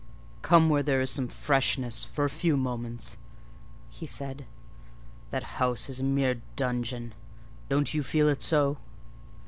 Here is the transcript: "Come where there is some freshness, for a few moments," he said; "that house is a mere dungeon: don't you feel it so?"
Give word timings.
"Come 0.41 0.67
where 0.67 0.81
there 0.81 0.99
is 0.99 1.11
some 1.11 1.27
freshness, 1.27 2.03
for 2.03 2.25
a 2.25 2.29
few 2.31 2.57
moments," 2.57 3.19
he 3.87 4.07
said; 4.07 4.47
"that 5.29 5.43
house 5.61 5.89
is 5.89 5.99
a 5.99 6.03
mere 6.03 6.41
dungeon: 6.55 7.13
don't 7.69 7.93
you 7.93 8.01
feel 8.01 8.27
it 8.27 8.41
so?" 8.41 8.79